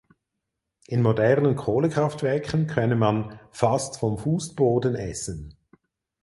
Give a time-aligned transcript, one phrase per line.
[0.87, 5.55] In modernen Kohlekraftwerken könne man „fast vom Fußboden essen“.